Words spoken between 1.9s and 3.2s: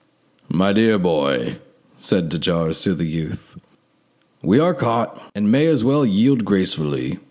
said de Jars to the